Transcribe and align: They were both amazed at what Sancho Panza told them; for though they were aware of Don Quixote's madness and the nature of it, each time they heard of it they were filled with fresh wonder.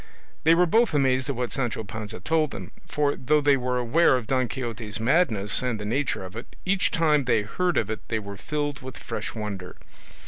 They 0.45 0.55
were 0.55 0.65
both 0.65 0.95
amazed 0.95 1.29
at 1.29 1.35
what 1.35 1.51
Sancho 1.51 1.83
Panza 1.83 2.19
told 2.19 2.49
them; 2.49 2.71
for 2.87 3.15
though 3.15 3.39
they 3.39 3.55
were 3.55 3.77
aware 3.77 4.17
of 4.17 4.25
Don 4.25 4.47
Quixote's 4.47 4.99
madness 4.99 5.61
and 5.61 5.79
the 5.79 5.85
nature 5.85 6.25
of 6.25 6.35
it, 6.35 6.55
each 6.65 6.89
time 6.89 7.25
they 7.25 7.43
heard 7.43 7.77
of 7.77 7.91
it 7.91 8.07
they 8.07 8.17
were 8.17 8.35
filled 8.35 8.79
with 8.81 8.97
fresh 8.97 9.35
wonder. 9.35 9.75